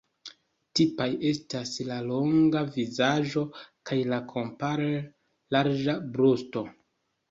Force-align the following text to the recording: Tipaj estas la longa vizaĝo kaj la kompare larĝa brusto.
Tipaj 0.79 1.07
estas 1.31 1.73
la 1.91 1.99
longa 2.07 2.65
vizaĝo 2.79 3.45
kaj 3.93 4.01
la 4.17 4.23
kompare 4.35 4.93
larĝa 5.57 6.01
brusto. 6.21 6.71